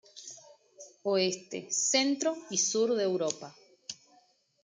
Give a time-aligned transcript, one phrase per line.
[1.11, 3.55] Oeste, centro y sur de Europa.